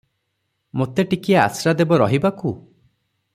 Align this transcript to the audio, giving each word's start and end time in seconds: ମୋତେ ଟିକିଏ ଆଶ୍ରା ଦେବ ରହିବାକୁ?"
ମୋତେ 0.81 1.05
ଟିକିଏ 1.11 1.37
ଆଶ୍ରା 1.41 1.75
ଦେବ 1.83 2.01
ରହିବାକୁ?" 2.05 2.55